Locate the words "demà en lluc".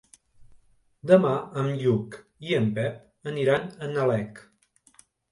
1.09-2.17